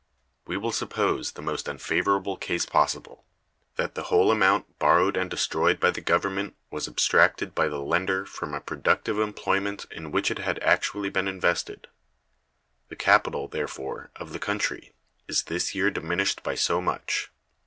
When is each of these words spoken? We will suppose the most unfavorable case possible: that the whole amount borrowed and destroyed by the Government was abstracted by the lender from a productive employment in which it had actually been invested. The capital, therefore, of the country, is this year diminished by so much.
We 0.47 0.57
will 0.57 0.71
suppose 0.71 1.33
the 1.33 1.43
most 1.43 1.69
unfavorable 1.69 2.35
case 2.35 2.65
possible: 2.65 3.23
that 3.75 3.93
the 3.93 4.05
whole 4.05 4.31
amount 4.31 4.79
borrowed 4.79 5.15
and 5.15 5.29
destroyed 5.29 5.79
by 5.79 5.91
the 5.91 6.01
Government 6.01 6.55
was 6.71 6.87
abstracted 6.87 7.53
by 7.53 7.67
the 7.67 7.77
lender 7.79 8.25
from 8.25 8.55
a 8.55 8.61
productive 8.61 9.19
employment 9.19 9.85
in 9.91 10.11
which 10.11 10.31
it 10.31 10.39
had 10.39 10.57
actually 10.63 11.11
been 11.11 11.27
invested. 11.27 11.85
The 12.89 12.95
capital, 12.95 13.47
therefore, 13.47 14.09
of 14.15 14.33
the 14.33 14.39
country, 14.39 14.93
is 15.27 15.43
this 15.43 15.75
year 15.75 15.91
diminished 15.91 16.41
by 16.41 16.55
so 16.55 16.81
much. 16.81 17.29